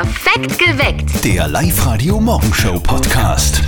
Perfekt 0.00 0.58
geweckt. 0.58 1.24
Der 1.26 1.46
Live-Radio-Morgenshow-Podcast. 1.46 3.60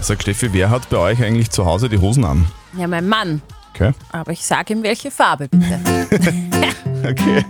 Sag 0.00 0.22
Steffi, 0.22 0.54
wer 0.54 0.70
hat 0.70 0.88
bei 0.88 0.96
euch 0.96 1.22
eigentlich 1.22 1.50
zu 1.50 1.66
Hause 1.66 1.90
die 1.90 1.98
Hosen 1.98 2.24
an? 2.24 2.46
Ja, 2.78 2.86
mein 2.86 3.06
Mann. 3.06 3.42
Okay. 3.76 3.92
Aber 4.10 4.32
ich 4.32 4.44
sage 4.44 4.72
ihm, 4.72 4.82
welche 4.82 5.10
Farbe 5.10 5.48
bitte. 5.48 5.80
Okay. 7.08 7.44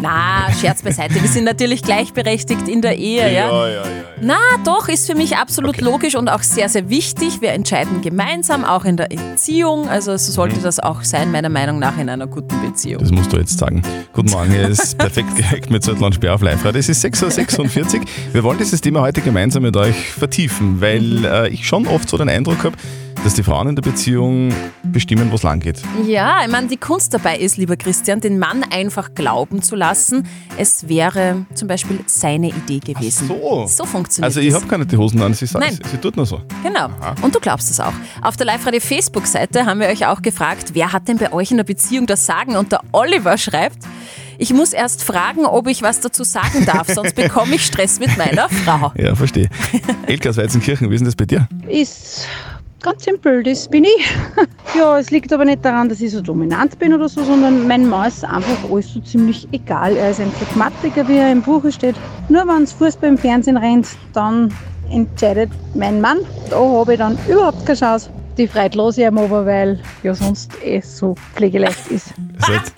Na, 0.00 0.50
Scherz 0.58 0.80
beiseite. 0.80 1.20
Wir 1.20 1.28
sind 1.28 1.44
natürlich 1.44 1.82
gleichberechtigt 1.82 2.68
in 2.68 2.80
der 2.80 2.96
Ehe, 2.96 3.34
ja? 3.34 3.50
ja, 3.50 3.68
ja. 3.68 3.82
Na, 4.22 4.38
doch, 4.64 4.88
ist 4.88 5.06
für 5.06 5.14
mich 5.14 5.36
absolut 5.36 5.80
logisch 5.82 6.14
und 6.14 6.28
auch 6.28 6.42
sehr, 6.42 6.70
sehr 6.70 6.88
wichtig. 6.88 7.42
Wir 7.42 7.52
entscheiden 7.52 8.00
gemeinsam, 8.00 8.64
auch 8.64 8.86
in 8.86 8.96
der 8.96 9.10
Erziehung. 9.10 9.88
Also 9.88 10.16
so 10.16 10.32
sollte 10.32 10.60
das 10.60 10.80
auch 10.80 11.02
sein, 11.02 11.32
meiner 11.32 11.50
Meinung 11.50 11.78
nach, 11.78 11.98
in 11.98 12.08
einer 12.08 12.26
guten 12.26 12.58
Beziehung. 12.62 13.02
Das 13.02 13.10
musst 13.10 13.32
du 13.32 13.36
jetzt 13.36 13.58
sagen. 13.58 13.82
Guten 14.14 14.30
Morgen, 14.30 14.50
hier 14.52 14.68
ist 14.68 14.96
perfekt 14.98 15.36
gehackt 15.36 15.70
mit 15.70 15.84
Zettel 15.84 16.04
und 16.04 16.14
Sperr 16.14 16.34
auf 16.34 16.40
live 16.40 16.64
Es 16.64 16.88
ist 16.88 17.04
6.46 17.04 18.00
Uhr. 18.00 18.06
Wir 18.32 18.42
wollen 18.42 18.58
dieses 18.58 18.80
Thema 18.80 19.02
heute 19.02 19.20
gemeinsam 19.20 19.64
mit 19.64 19.76
euch 19.76 20.12
vertiefen, 20.12 20.80
weil 20.80 21.26
äh, 21.26 21.48
ich 21.48 21.66
schon 21.66 21.86
oft 21.86 22.08
so 22.08 22.16
den 22.16 22.30
Eindruck 22.30 22.64
habe, 22.64 22.76
dass 23.24 23.34
die 23.34 23.42
Frauen 23.42 23.68
in 23.68 23.74
der 23.74 23.82
Beziehung 23.82 24.52
bestimmen, 24.82 25.30
wo 25.30 25.36
es 25.36 25.42
lang 25.42 25.58
geht. 25.58 25.80
Ja, 26.06 26.42
ich 26.44 26.50
meine, 26.50 26.68
die 26.68 26.76
Kunst 26.76 27.14
dabei 27.14 27.38
ist, 27.38 27.56
lieber 27.56 27.74
Christian, 27.76 28.20
den 28.20 28.38
Mann 28.38 28.62
einfach 28.70 29.14
glauben 29.14 29.62
zu 29.62 29.76
lassen, 29.76 30.26
es 30.58 30.88
wäre 30.88 31.46
zum 31.54 31.66
Beispiel 31.66 32.00
seine 32.06 32.48
Idee 32.50 32.80
gewesen. 32.80 33.28
so. 33.28 33.66
So 33.66 33.86
funktioniert 33.86 34.26
Also 34.26 34.40
ich 34.40 34.52
habe 34.52 34.66
keine 34.66 34.84
die 34.84 34.98
Hosen 34.98 35.22
an, 35.22 35.32
sie, 35.32 35.46
sagt, 35.46 35.64
Nein. 35.64 35.78
sie, 35.82 35.90
sie 35.90 35.96
tut 35.96 36.16
nur 36.16 36.26
so. 36.26 36.42
Genau. 36.62 36.90
Und 37.22 37.34
du 37.34 37.40
glaubst 37.40 37.70
es 37.70 37.80
auch. 37.80 37.94
Auf 38.20 38.36
der 38.36 38.44
Live-Radio-Facebook-Seite 38.44 39.64
haben 39.64 39.80
wir 39.80 39.88
euch 39.88 40.04
auch 40.06 40.20
gefragt, 40.20 40.72
wer 40.74 40.92
hat 40.92 41.08
denn 41.08 41.16
bei 41.16 41.32
euch 41.32 41.50
in 41.50 41.56
der 41.56 41.64
Beziehung 41.64 42.06
das 42.06 42.26
Sagen? 42.26 42.56
Und 42.56 42.72
der 42.72 42.80
Oliver 42.92 43.38
schreibt, 43.38 43.78
ich 44.36 44.52
muss 44.52 44.72
erst 44.72 45.02
fragen, 45.02 45.46
ob 45.46 45.66
ich 45.68 45.80
was 45.82 46.00
dazu 46.00 46.24
sagen 46.24 46.66
darf, 46.66 46.92
sonst 46.92 47.14
bekomme 47.16 47.54
ich 47.54 47.64
Stress 47.64 48.00
mit 48.00 48.18
meiner 48.18 48.50
Frau. 48.50 48.92
Ja, 48.96 49.14
verstehe. 49.14 49.48
Elke 50.06 50.28
aus 50.28 50.36
Weizenkirchen, 50.36 50.90
wie 50.90 50.94
ist 50.94 51.00
denn 51.00 51.06
das 51.06 51.16
bei 51.16 51.24
dir? 51.24 51.48
Ist 51.68 52.26
ganz 52.84 53.04
simpel, 53.04 53.42
das 53.42 53.66
bin 53.66 53.84
ich. 53.84 54.06
ja, 54.78 54.98
es 54.98 55.10
liegt 55.10 55.32
aber 55.32 55.44
nicht 55.44 55.64
daran, 55.64 55.88
dass 55.88 56.00
ich 56.00 56.12
so 56.12 56.20
dominant 56.20 56.78
bin 56.78 56.92
oder 56.94 57.08
so, 57.08 57.24
sondern 57.24 57.66
mein 57.66 57.88
Mann 57.88 58.08
ist 58.08 58.24
einfach 58.24 58.70
alles 58.70 58.92
so 58.92 59.00
ziemlich 59.00 59.48
egal. 59.52 59.96
Er 59.96 60.10
ist 60.10 60.20
ein 60.20 60.30
Pragmatiker, 60.32 61.08
wie 61.08 61.16
er 61.16 61.32
im 61.32 61.42
Buche 61.42 61.72
steht. 61.72 61.96
Nur 62.28 62.46
wenn 62.46 62.62
es 62.62 62.72
Fußball 62.72 63.08
im 63.08 63.18
Fernsehen 63.18 63.56
rennt, 63.56 63.88
dann 64.12 64.52
entscheidet 64.90 65.50
mein 65.74 66.00
Mann. 66.00 66.18
Da 66.50 66.58
habe 66.58 66.92
ich 66.92 66.98
dann 66.98 67.18
überhaupt 67.26 67.64
keine 67.64 67.78
Chance. 67.78 68.10
Die 68.36 68.46
Freude 68.46 68.76
lasse 68.76 69.00
ich 69.00 69.06
ihm 69.06 69.18
aber, 69.18 69.46
weil 69.46 69.80
ja 70.02 70.14
sonst 70.14 70.52
eh 70.62 70.80
so 70.80 71.14
pflegeleicht 71.34 71.90
ist. 71.90 72.12
Halt- 72.46 72.72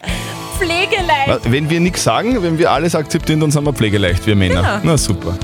Pflegeleicht. 0.58 1.50
Wenn 1.50 1.68
wir 1.68 1.80
nichts 1.80 2.04
sagen, 2.04 2.42
wenn 2.42 2.58
wir 2.58 2.70
alles 2.70 2.94
akzeptieren, 2.94 3.40
dann 3.40 3.50
sind 3.50 3.64
wir 3.64 3.74
pflegeleicht, 3.74 4.26
wir 4.26 4.36
Männer. 4.36 4.80
Genau. 4.80 4.92
Na 4.92 4.96
super. 4.96 5.34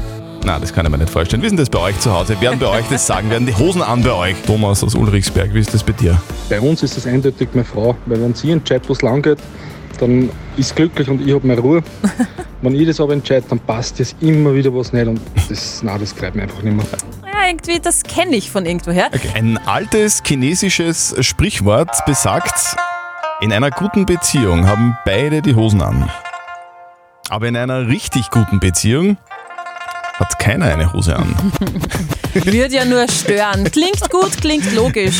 Na, 0.45 0.59
das 0.59 0.73
kann 0.73 0.85
ich 0.85 0.91
mir 0.91 0.99
nicht 0.99 1.11
vorstellen. 1.11 1.41
Wie 1.41 1.47
ist 1.47 1.53
denn 1.53 1.59
das 1.59 1.71
bei 1.71 1.79
euch 1.79 1.99
zu 2.01 2.13
Hause? 2.13 2.41
Werden 2.41 2.59
bei 2.59 2.67
euch 2.67 2.85
das 2.91 3.07
sagen? 3.07 3.31
Werden 3.31 3.47
die 3.47 3.55
Hosen 3.55 3.81
an 3.81 4.03
bei 4.03 4.13
euch? 4.13 4.37
Thomas 4.45 4.83
aus 4.83 4.97
Ulrichsberg, 4.97 5.55
wie 5.55 5.61
ist 5.61 5.73
das 5.73 5.85
bei 5.85 5.93
dir? 5.93 6.21
Bei 6.49 6.61
uns 6.61 6.83
ist 6.83 6.97
das 6.97 7.07
eindeutig 7.07 7.49
meine 7.53 7.65
Frau, 7.65 7.95
weil 8.07 8.21
wenn 8.21 8.35
sie 8.35 8.51
entscheidet, 8.51 8.89
wo 8.89 8.93
es 8.93 9.03
lang 9.03 9.23
geht, 9.23 9.39
dann 10.01 10.31
ist 10.57 10.75
glücklich 10.75 11.09
und 11.09 11.25
ich 11.25 11.33
habe 11.33 11.47
meine 11.47 11.61
Ruhe. 11.61 11.83
wenn 12.63 12.75
ich 12.75 12.87
das 12.89 13.01
aber 13.01 13.13
entscheide, 13.13 13.47
dann 13.49 13.61
passt 13.61 14.01
das 14.01 14.17
immer 14.21 14.53
wieder 14.53 14.75
was 14.75 14.93
nicht 14.93 15.07
und 15.07 15.21
das, 15.49 15.81
nein, 15.85 16.01
das 16.01 16.15
greift 16.15 16.35
mir 16.35 16.43
einfach 16.43 16.63
nicht 16.63 16.77
mehr. 16.77 16.87
Ja, 17.25 17.49
irgendwie, 17.49 17.79
das 17.79 18.03
kenne 18.03 18.35
ich 18.35 18.51
von 18.51 18.67
irgendwoher. 18.67 19.11
Ein 19.35 19.59
altes 19.59 20.23
chinesisches 20.27 21.15
Sprichwort 21.21 22.05
besagt, 22.05 22.77
in 23.41 23.53
einer 23.53 23.71
guten 23.71 24.07
Beziehung 24.07 24.67
haben 24.67 24.97
beide 25.05 25.41
die 25.41 25.55
Hosen 25.55 25.83
an. 25.83 26.11
Aber 27.29 27.47
in 27.47 27.57
einer 27.57 27.87
richtig 27.87 28.31
guten 28.31 28.59
Beziehung 28.59 29.17
hat 30.23 30.39
keiner 30.39 30.67
eine 30.67 30.93
Hose 30.93 31.17
an. 31.17 31.35
Würde 32.35 32.75
ja 32.75 32.85
nur 32.85 33.07
stören. 33.09 33.65
Klingt 33.65 34.09
gut, 34.09 34.41
klingt 34.41 34.73
logisch. 34.73 35.17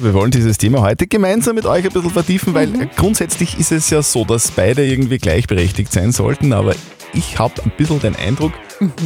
Wir 0.00 0.12
wollen 0.12 0.30
dieses 0.30 0.58
Thema 0.58 0.82
heute 0.82 1.06
gemeinsam 1.06 1.54
mit 1.54 1.66
euch 1.66 1.84
ein 1.84 1.92
bisschen 1.92 2.10
vertiefen, 2.10 2.52
weil 2.52 2.68
grundsätzlich 2.96 3.58
ist 3.58 3.70
es 3.70 3.90
ja 3.90 4.02
so, 4.02 4.24
dass 4.24 4.50
beide 4.50 4.84
irgendwie 4.84 5.18
gleichberechtigt 5.18 5.92
sein 5.92 6.10
sollten, 6.10 6.52
aber 6.52 6.74
ich 7.12 7.38
habe 7.38 7.62
ein 7.62 7.70
bisschen 7.76 8.00
den 8.00 8.16
Eindruck, 8.16 8.52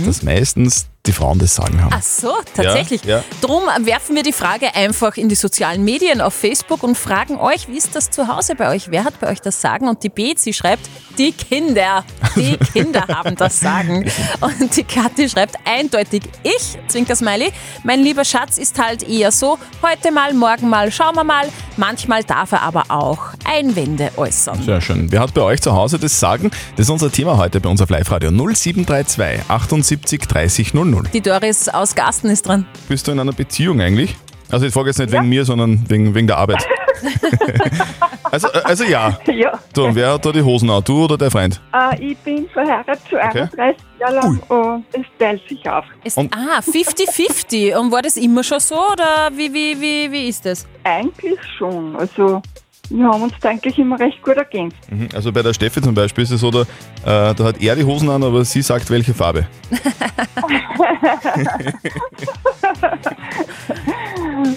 dass 0.06 0.22
meistens 0.22 0.86
die 1.06 1.12
Frauen 1.12 1.38
das 1.38 1.54
Sagen 1.54 1.82
haben. 1.82 1.92
Ach 1.94 2.02
so, 2.02 2.34
tatsächlich. 2.54 3.04
Ja, 3.04 3.18
ja. 3.18 3.24
Drum 3.42 3.64
werfen 3.80 4.16
wir 4.16 4.22
die 4.22 4.32
Frage 4.32 4.74
einfach 4.74 5.16
in 5.16 5.28
die 5.28 5.34
sozialen 5.34 5.84
Medien 5.84 6.22
auf 6.22 6.32
Facebook 6.32 6.82
und 6.82 6.96
fragen 6.96 7.36
euch, 7.36 7.68
wie 7.68 7.76
ist 7.76 7.94
das 7.94 8.10
zu 8.10 8.28
Hause 8.28 8.54
bei 8.54 8.70
euch? 8.70 8.90
Wer 8.90 9.04
hat 9.04 9.20
bei 9.20 9.28
euch 9.28 9.40
das 9.40 9.60
Sagen? 9.60 9.88
Und 9.88 10.02
die 10.02 10.08
Bezi 10.08 10.54
schreibt, 10.54 10.88
die 11.18 11.32
Kinder. 11.32 12.04
Die 12.36 12.56
Kinder 12.72 13.06
haben 13.06 13.36
das 13.36 13.60
Sagen. 13.60 14.10
Und 14.40 14.76
die 14.76 14.84
Kathi 14.84 15.28
schreibt 15.28 15.56
eindeutig, 15.66 16.22
ich, 16.42 16.78
Zwinker 16.88 17.16
Smiley, 17.16 17.52
mein 17.82 18.00
lieber 18.00 18.24
Schatz 18.24 18.56
ist 18.56 18.82
halt 18.82 19.06
eher 19.06 19.30
so, 19.30 19.58
heute 19.82 20.10
mal, 20.10 20.32
morgen 20.32 20.70
mal, 20.70 20.90
schauen 20.90 21.14
wir 21.16 21.24
mal. 21.24 21.48
Manchmal 21.76 22.24
darf 22.24 22.52
er 22.52 22.62
aber 22.62 22.84
auch 22.88 23.18
Einwände 23.44 24.10
äußern. 24.16 24.62
Sehr 24.62 24.80
schön. 24.80 25.12
Wer 25.12 25.20
hat 25.20 25.34
bei 25.34 25.42
euch 25.42 25.60
zu 25.60 25.72
Hause 25.72 25.98
das 25.98 26.18
Sagen? 26.18 26.50
Das 26.76 26.86
ist 26.86 26.90
unser 26.90 27.12
Thema 27.12 27.36
heute 27.36 27.60
bei 27.60 27.68
uns 27.68 27.82
auf 27.82 27.90
Live-Radio 27.90 28.30
0732 28.30 29.50
78 29.50 30.20
30 30.20 30.74
00. 30.74 30.93
Die 31.12 31.20
Doris 31.20 31.68
aus 31.68 31.94
Gasten 31.94 32.30
ist 32.30 32.46
dran. 32.48 32.66
Bist 32.88 33.06
du 33.06 33.12
in 33.12 33.20
einer 33.20 33.32
Beziehung 33.32 33.80
eigentlich? 33.80 34.16
Also 34.50 34.66
ich 34.66 34.72
frage 34.72 34.88
jetzt 34.90 34.98
nicht 34.98 35.10
wegen 35.12 35.28
mir, 35.28 35.44
sondern 35.44 35.84
wegen, 35.88 36.14
wegen 36.14 36.26
der 36.26 36.36
Arbeit. 36.38 36.64
also, 38.30 38.48
also 38.48 38.84
ja. 38.84 39.18
Ja, 39.26 39.58
So, 39.74 39.84
und 39.86 39.94
wer 39.94 40.12
hat 40.12 40.24
da 40.24 40.32
die 40.32 40.42
Hosen 40.42 40.70
an? 40.70 40.82
Du 40.84 41.04
oder 41.04 41.16
der 41.18 41.30
Freund? 41.30 41.60
äh, 41.72 42.10
ich 42.12 42.18
bin 42.18 42.48
verheiratet 42.50 43.00
zu 43.08 43.16
31 43.20 43.76
Jahren 44.00 44.14
lang 44.14 44.38
und 44.48 44.84
es 44.92 45.06
teilt 45.18 45.42
sich 45.48 45.68
auf. 45.68 45.84
Ist, 46.04 46.16
Und- 46.18 46.32
ah, 46.34 46.60
50-50. 46.60 47.74
Und 47.76 47.90
war 47.90 48.02
das 48.02 48.16
immer 48.16 48.44
schon 48.44 48.60
so 48.60 48.76
oder 48.92 49.30
wie, 49.34 49.52
wie, 49.52 49.80
wie, 49.80 50.12
wie 50.12 50.28
ist 50.28 50.44
das? 50.46 50.66
Eigentlich 50.84 51.38
schon. 51.58 51.96
Also 51.96 52.42
wir 52.90 53.06
haben 53.06 53.22
uns 53.22 53.32
da 53.40 53.48
eigentlich 53.50 53.78
immer 53.78 53.98
recht 53.98 54.22
gut 54.22 54.36
ergänzt. 54.36 54.76
Mhm. 54.90 55.08
Also 55.14 55.32
bei 55.32 55.42
der 55.42 55.54
Steffi 55.54 55.80
zum 55.82 55.94
Beispiel 55.94 56.24
ist 56.24 56.30
es 56.32 56.40
so, 56.40 56.50
da, 56.50 56.60
äh, 56.60 57.34
da 57.34 57.44
hat 57.44 57.60
er 57.60 57.76
die 57.76 57.84
Hosen 57.84 58.10
an, 58.10 58.22
aber 58.22 58.44
sie 58.44 58.62
sagt, 58.62 58.90
welche 58.90 59.14
Farbe. 59.14 59.46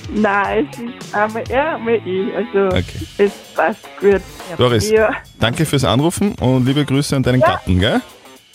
Nein, 0.10 0.68
es 0.72 0.80
ist 0.80 1.16
einmal 1.16 1.44
er, 1.50 1.76
einmal 1.76 1.96
ich. 2.06 2.36
Also 2.36 2.68
Okay. 2.78 2.84
es 3.18 3.32
passt 3.56 3.80
gut. 4.00 4.22
Doris, 4.58 4.90
Ja, 4.90 5.12
danke 5.40 5.66
fürs 5.66 5.84
Anrufen 5.84 6.34
und 6.36 6.66
liebe 6.66 6.86
Grüße 6.86 7.16
an 7.16 7.24
deinen 7.24 7.42
Gatten, 7.42 7.80
gell? 7.80 8.02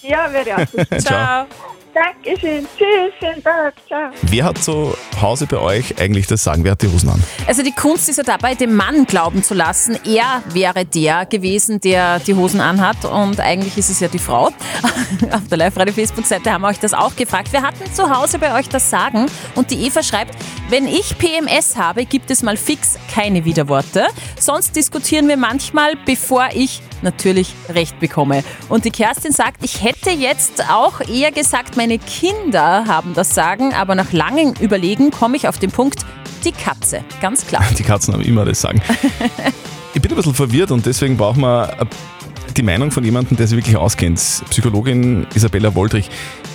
ja 0.03 0.33
werde 0.33 0.57
auch. 0.57 0.89
Ciao. 0.99 1.47
Dankeschön. 1.95 2.67
Tschüss, 2.79 3.13
schönen 3.21 3.43
Tag. 3.43 3.75
Ciao. 3.87 4.11
Wer 4.23 4.45
hat 4.45 4.59
zu 4.59 4.95
Hause 5.21 5.47
bei 5.47 5.59
euch 5.59 6.01
eigentlich 6.01 6.27
das 6.27 6.43
Sagen? 6.43 6.65
Wer 6.65 6.73
hat 6.73 6.83
die 6.83 6.89
Hosen 6.89 7.11
an? 7.11 7.23
Also 7.47 7.63
die 7.63 7.73
Kunst 7.73 8.09
ist 8.09 8.17
ja 8.17 8.23
dabei, 8.23 8.55
dem 8.55 8.75
Mann 8.75 9.05
glauben 9.05 9.43
zu 9.43 9.53
lassen, 9.53 9.99
er 10.07 10.43
wäre 10.55 10.87
der 10.87 11.27
gewesen, 11.27 11.81
der 11.81 12.19
die 12.21 12.35
Hosen 12.35 12.61
anhat 12.61 13.05
und 13.05 13.41
eigentlich 13.41 13.77
ist 13.77 13.91
es 13.91 14.01
ja 14.01 14.09
die 14.09 14.19
Frau. 14.19 14.47
Auf 15.33 15.49
der 15.51 15.59
Live-Radio-Facebook-Seite 15.59 16.51
haben 16.51 16.63
wir 16.63 16.69
euch 16.69 16.81
das 16.81 16.95
auch 16.95 17.15
gefragt. 17.15 17.53
Wir 17.53 17.63
hatten 17.63 17.93
zu 17.93 18.09
Hause 18.09 18.39
bei 18.39 18.59
euch 18.59 18.69
das 18.69 18.89
Sagen 18.89 19.27
und 19.55 19.71
die 19.71 19.87
Eva 19.87 20.03
schreibt, 20.03 20.35
wenn 20.71 20.87
ich 20.87 21.19
PMS 21.19 21.77
habe, 21.77 22.07
gibt 22.07 22.31
es 22.31 22.43
mal 22.43 22.57
fix 22.57 22.99
keine 23.13 23.45
Widerworte. 23.45 24.07
Sonst 24.39 24.75
diskutieren 24.77 25.29
wir 25.29 25.37
manchmal, 25.37 25.95
bevor 26.07 26.49
ich 26.55 26.81
natürlich 27.03 27.55
recht 27.69 27.99
bekomme. 28.01 28.45
Und 28.69 28.85
die 28.85 28.91
Kerstin 28.91 29.33
sagt, 29.33 29.65
ich 29.65 29.83
hätte 29.83 30.11
jetzt 30.11 30.71
auch 30.71 31.01
eher 31.01 31.33
gesagt, 31.33 31.77
meine 31.77 31.99
Kinder 31.99 32.87
haben 32.87 33.15
das 33.15 33.35
Sagen, 33.35 33.75
aber 33.75 33.95
nach 33.95 34.13
langem 34.13 34.55
Überlegen 34.61 35.11
komme 35.11 35.37
ich 35.37 35.49
auf 35.49 35.59
den 35.59 35.71
Punkt, 35.71 36.05
die 36.45 36.53
Katze, 36.53 37.05
ganz 37.21 37.47
klar. 37.47 37.65
Die 37.79 37.85
Katzen 37.85 38.15
haben 38.15 38.23
immer 38.23 38.45
das 38.45 38.61
Sagen. 38.61 38.83
ich 39.95 40.03
bin 40.03 40.11
ein 40.11 40.17
bisschen 40.17 40.35
verwirrt 40.35 40.71
und 40.73 40.85
deswegen 40.85 41.17
brauchen 41.17 41.43
wir 41.43 41.77
äh, 41.81 41.87
die 42.57 42.63
Meinung 42.63 42.91
von 42.91 43.05
jemandem, 43.05 43.37
der 43.37 43.47
sich 43.47 43.57
wirklich 43.57 43.77
auskennt. 43.77 44.21
Psychologin 44.51 45.27
Isabella 45.35 45.75
Woldrich. 45.75 46.09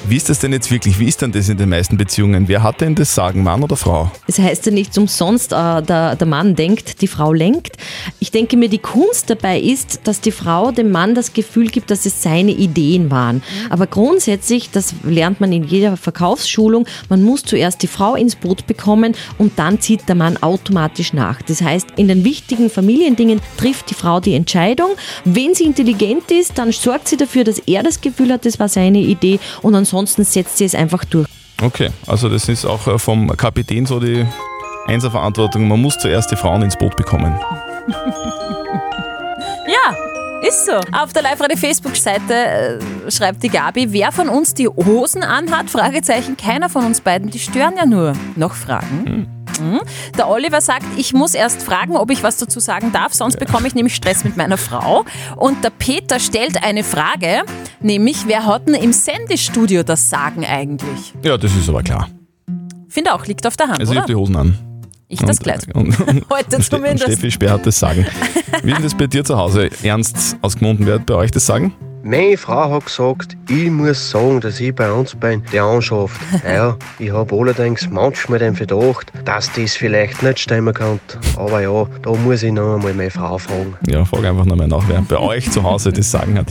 Wie 0.08 0.16
ist 0.16 0.30
das 0.30 0.40
denn 0.40 0.54
jetzt 0.54 0.72
wirklich? 0.72 1.00
Wie 1.00 1.08
ist 1.08 1.22
denn 1.22 1.32
das 1.32 1.50
in 1.50 1.58
den 1.58 1.68
meisten 1.68 1.98
Beziehungen? 1.98 2.48
Wer 2.48 2.64
hat 2.64 2.80
denn 2.80 2.96
das 2.96 3.14
Sagen, 3.14 3.44
Mann 3.44 3.62
oder 3.62 3.76
Frau? 3.76 4.10
Es 4.26 4.40
heißt 4.40 4.66
ja 4.68 4.72
nicht 4.72 4.98
umsonst, 4.98 5.52
äh, 5.52 5.82
der, 5.82 6.16
der 6.16 6.28
Mann 6.28 6.56
denkt, 6.56 7.02
die 7.02 7.08
Frau 7.08 7.34
lenkt. 7.34 7.76
Ich 8.20 8.32
denke 8.32 8.56
mir, 8.56 8.70
die 8.70 8.78
Kunst 8.78 9.30
dabei 9.30 9.60
ist, 9.60 10.02
dass 10.06 10.22
die 10.22 10.32
Frau 10.32 10.72
dem 10.72 10.92
Mann 10.92 11.14
das 11.14 11.34
Gefühl 11.34 11.68
gibt, 11.68 11.92
dass 11.92 12.06
es 12.06 12.24
seine 12.24 12.52
Ideen 12.52 13.12
waren. 13.12 13.44
Aber 13.70 13.88
grundsätzlich, 13.88 14.70
das 14.72 14.94
lernt 15.04 15.42
man 15.42 15.52
in 15.52 15.64
jeder 15.64 15.98
Verkaufsschulung, 15.98 16.88
man 17.10 17.24
muss 17.24 17.44
zuerst 17.44 17.84
die 17.84 17.88
Frau 17.88 18.16
ins 18.16 18.36
Boot 18.36 18.66
bekommen 18.66 19.14
und 19.38 19.60
dann 19.60 19.82
zieht 19.82 20.08
der 20.08 20.16
Mann 20.16 20.38
automatisch 20.38 21.12
nach. 21.12 21.42
Das 21.42 21.62
heißt, 21.62 21.88
in 21.98 22.08
den 22.08 22.24
wichtigen 22.24 22.70
Familiendingen 22.70 23.42
trifft 23.58 23.90
die 23.90 23.94
Frau 23.94 24.20
die 24.20 24.36
Entscheidung. 24.36 24.92
Wenn 25.26 25.54
sie 25.54 25.66
intelligent 25.66 25.87
ist, 26.32 26.58
dann 26.58 26.72
sorgt 26.72 27.08
sie 27.08 27.18
dafür, 27.18 27.44
dass 27.44 27.60
er 27.60 27.84
das 27.84 28.02
Gefühl 28.02 28.32
hat, 28.32 28.46
das 28.46 28.60
war 28.60 28.68
seine 28.70 29.00
Idee 29.00 29.40
und 29.62 29.76
ansonsten 29.76 30.24
setzt 30.24 30.58
sie 30.58 30.66
es 30.66 30.76
einfach 30.76 31.06
durch. 31.06 31.28
Okay, 31.62 31.90
also 32.06 32.30
das 32.30 32.48
ist 32.50 32.66
auch 32.66 32.88
äh, 32.88 33.00
vom 33.00 33.28
Kapitän 33.36 33.86
so 33.86 34.00
die 34.00 34.26
Einserverantwortung. 34.88 35.68
Man 35.68 35.82
muss 35.82 35.98
zuerst 35.98 36.32
die 36.32 36.36
Frauen 36.36 36.62
ins 36.62 36.78
Boot 36.78 36.96
bekommen. 36.96 37.40
Ja, 39.68 39.94
Ist 40.48 40.66
so. 40.66 40.72
Auf 40.94 41.12
der 41.12 41.24
Live-Radio-Facebook-Seite 41.24 42.34
äh, 42.34 43.12
schreibt 43.12 43.44
die 43.44 43.50
Gabi, 43.50 43.92
wer 43.92 44.14
von 44.14 44.30
uns 44.30 44.54
die 44.54 44.68
Hosen 44.68 45.22
anhat? 45.24 45.70
Fragezeichen, 45.70 46.38
keiner 46.38 46.70
von 46.70 46.86
uns 46.86 47.02
beiden. 47.02 47.30
Die 47.30 47.40
stören 47.40 47.74
ja 47.76 47.86
nur. 47.86 48.14
Noch 48.38 48.54
Fragen? 48.54 49.28
Mhm. 49.60 49.82
Der 50.18 50.30
Oliver 50.30 50.62
sagt, 50.62 50.86
ich 50.98 51.14
muss 51.14 51.34
erst 51.34 51.62
fragen, 51.62 51.96
ob 51.96 52.12
ich 52.12 52.24
was 52.24 52.38
dazu 52.38 52.60
sagen 52.60 52.92
darf, 52.92 53.14
sonst 53.14 53.40
bekomme 53.40 53.68
ich 53.68 53.76
nämlich 53.76 53.96
Stress 53.96 54.24
mit 54.24 54.38
meiner 54.38 54.58
Frau. 54.58 55.06
Und 55.36 55.64
der 55.64 55.70
Peter 55.70 56.20
stellt 56.20 56.64
eine 56.64 56.84
Frage, 56.84 57.44
nämlich, 57.82 58.28
wer 58.28 58.46
hat 58.46 58.68
denn 58.68 58.76
im 58.76 58.94
Sendestudio 58.94 59.84
das 59.84 60.10
Sagen 60.10 60.46
eigentlich? 60.46 61.14
Ja, 61.24 61.38
das 61.38 61.56
ist 61.56 61.70
aber 61.70 61.84
klar. 61.84 62.10
Finde 62.90 63.14
auch, 63.14 63.26
liegt 63.26 63.46
auf 63.46 63.58
der 63.58 63.68
Hand, 63.68 63.80
Also 63.80 63.94
ich 63.94 63.98
oder? 64.00 64.08
die 64.08 64.16
Hosen 64.16 64.36
an. 64.36 64.58
Ich 65.10 65.20
das 65.20 65.40
Kleid. 65.40 65.68
Und, 65.74 65.98
und, 66.02 66.26
Heute 66.30 66.58
und 66.58 66.64
zumindest. 66.66 67.04
Steffi 67.04 67.32
Speer 67.32 67.52
hat 67.52 67.66
das 67.66 67.80
Sagen. 67.80 68.06
Wie 68.64 68.72
ist 68.72 68.78
denn 68.78 68.84
das 68.84 68.96
bei 68.96 69.08
dir 69.08 69.24
zu 69.24 69.38
Hause? 69.38 69.70
Ernst 69.84 70.36
ausgemunden 70.42 70.86
wird 70.86 71.06
bei 71.06 71.14
euch 71.16 71.32
das 71.32 71.46
Sagen? 71.46 71.74
Meine 72.10 72.38
Frau 72.38 72.72
hat 72.72 72.86
gesagt, 72.86 73.36
ich 73.50 73.70
muss 73.70 74.12
sagen, 74.12 74.40
dass 74.40 74.62
ich 74.62 74.74
bei 74.74 74.90
uns 74.90 75.14
bei 75.14 75.36
der 75.52 75.64
Anschaft, 75.64 76.18
ja, 76.48 76.78
ich 77.00 77.12
habe 77.12 77.36
allerdings 77.36 77.90
manchmal 77.90 78.40
den 78.40 78.56
Verdacht, 78.56 79.12
dass 79.26 79.52
das 79.52 79.76
vielleicht 79.76 80.24
nicht 80.24 80.40
stimmen 80.40 80.74
kann. 80.74 81.02
Aber 81.36 81.60
ja, 81.60 81.86
da 82.04 82.12
muss 82.12 82.44
ich 82.44 82.54
noch 82.54 82.76
einmal 82.76 82.94
meine 82.94 83.12
Frau 83.12 83.38
fragen. 83.38 83.76
Ja, 83.90 84.06
frag 84.06 84.24
einfach 84.24 84.46
nochmal 84.46 84.70
nach, 84.70 84.88
wer 84.88 85.02
bei 85.02 85.18
euch 85.18 85.52
zu 85.52 85.62
Hause 85.62 85.92
das 85.92 86.10
Sagen 86.10 86.38
hat. 86.38 86.48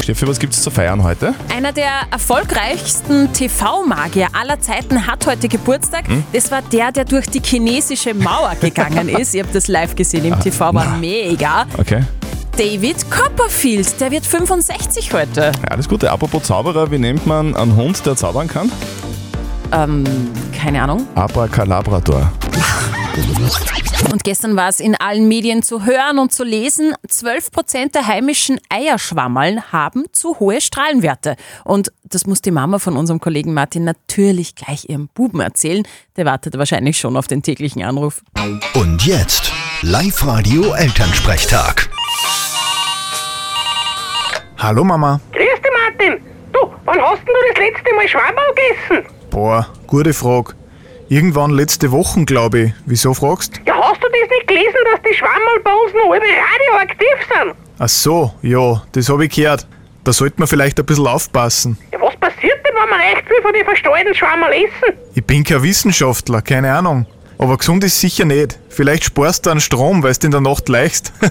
Steffi, 0.00 0.28
was 0.28 0.38
gibt 0.38 0.52
es 0.52 0.62
zu 0.62 0.70
feiern 0.70 1.02
heute? 1.02 1.34
Einer 1.52 1.72
der 1.72 2.02
erfolgreichsten 2.12 3.32
TV-Magier 3.32 4.28
aller 4.32 4.60
Zeiten 4.60 5.08
hat 5.08 5.26
heute 5.26 5.48
Geburtstag. 5.48 6.06
Hm? 6.06 6.22
Das 6.32 6.52
war 6.52 6.62
der, 6.62 6.92
der 6.92 7.04
durch 7.04 7.26
die 7.26 7.40
chinesische 7.44 8.14
Mauer 8.14 8.54
gegangen 8.60 9.08
ist. 9.18 9.34
Ihr 9.34 9.42
habt 9.42 9.56
das 9.56 9.66
live 9.66 9.96
gesehen 9.96 10.24
im 10.24 10.38
TV, 10.38 10.72
war 10.72 10.84
na. 10.84 10.96
mega. 10.98 11.66
Okay. 11.76 12.04
David 12.56 13.10
Copperfield, 13.10 14.00
der 14.00 14.12
wird 14.12 14.24
65 14.24 15.12
heute. 15.12 15.40
Ja, 15.40 15.68
alles 15.70 15.88
Gute. 15.88 16.12
Apropos 16.12 16.44
Zauberer, 16.44 16.88
wie 16.92 17.00
nennt 17.00 17.26
man 17.26 17.56
einen 17.56 17.74
Hund, 17.74 18.06
der 18.06 18.14
zaubern 18.14 18.46
kann? 18.46 18.70
Ähm, 19.72 20.04
keine 20.56 20.80
Ahnung. 20.80 21.04
Abracalabrador. 21.16 22.32
Und 24.12 24.22
gestern 24.22 24.54
war 24.54 24.68
es 24.68 24.78
in 24.78 24.94
allen 24.94 25.26
Medien 25.26 25.64
zu 25.64 25.84
hören 25.84 26.20
und 26.20 26.32
zu 26.32 26.44
lesen, 26.44 26.94
12% 27.08 27.92
der 27.92 28.06
heimischen 28.06 28.60
Eierschwammerln 28.68 29.72
haben 29.72 30.04
zu 30.12 30.38
hohe 30.38 30.60
Strahlenwerte. 30.60 31.34
Und 31.64 31.92
das 32.04 32.24
muss 32.26 32.40
die 32.40 32.52
Mama 32.52 32.78
von 32.78 32.96
unserem 32.96 33.18
Kollegen 33.18 33.52
Martin 33.52 33.82
natürlich 33.82 34.54
gleich 34.54 34.88
ihrem 34.88 35.08
Buben 35.08 35.40
erzählen. 35.40 35.82
Der 36.16 36.24
wartet 36.24 36.56
wahrscheinlich 36.56 36.98
schon 36.98 37.16
auf 37.16 37.26
den 37.26 37.42
täglichen 37.42 37.82
Anruf. 37.82 38.22
Und 38.74 39.04
jetzt 39.04 39.50
Live-Radio 39.82 40.72
Elternsprechtag. 40.74 41.90
Hallo 44.58 44.84
Mama. 44.84 45.20
Grüß 45.32 45.40
dich, 45.62 45.72
Martin. 45.72 46.20
Du, 46.52 46.58
wann 46.84 47.00
hast 47.00 47.18
denn 47.18 47.26
du 47.34 47.52
das 47.54 47.58
letzte 47.58 47.94
Mal 47.94 48.08
Schwammerl 48.08 48.54
gegessen? 48.54 49.06
Boah, 49.30 49.66
gute 49.86 50.12
Frage. 50.14 50.54
Irgendwann 51.08 51.50
letzte 51.50 51.90
Woche, 51.92 52.24
glaube 52.24 52.58
ich. 52.60 52.72
Wieso 52.86 53.12
fragst? 53.14 53.60
Ja, 53.66 53.74
hast 53.76 54.02
du 54.02 54.08
das 54.08 54.30
nicht 54.30 54.46
gelesen, 54.46 54.76
dass 54.92 55.00
die 55.02 55.14
Schwammerl 55.14 55.60
bei 55.62 55.72
uns 55.72 55.92
noch 55.92 56.10
alle 56.12 56.22
radioaktiv 56.22 57.28
sind? 57.28 57.54
Ach 57.78 57.88
so, 57.88 58.32
ja, 58.42 58.82
das 58.92 59.08
habe 59.08 59.24
ich 59.26 59.34
gehört. 59.34 59.66
Da 60.04 60.12
sollte 60.12 60.36
man 60.38 60.46
vielleicht 60.48 60.78
ein 60.78 60.86
bisschen 60.86 61.06
aufpassen. 61.06 61.78
Ja, 61.92 62.00
was 62.00 62.14
passiert 62.16 62.58
denn, 62.64 62.74
wenn 62.80 62.88
man 62.90 63.00
echt 63.00 63.26
viel 63.26 63.42
von 63.42 63.52
den 63.52 63.64
versteuerten 63.64 64.14
Schwammerl 64.14 64.52
essen? 64.52 64.98
Ich 65.14 65.24
bin 65.24 65.42
kein 65.44 65.62
Wissenschaftler, 65.62 66.42
keine 66.42 66.72
Ahnung. 66.74 67.06
Aber 67.38 67.56
gesund 67.56 67.84
ist 67.84 68.00
sicher 68.00 68.24
nicht. 68.24 68.58
Vielleicht 68.68 69.04
sparst 69.04 69.46
du 69.46 69.50
an 69.50 69.60
Strom, 69.60 70.02
weil 70.02 70.14
du 70.14 70.26
in 70.26 70.30
der 70.30 70.40
Nacht 70.40 70.68
leichst. 70.68 71.12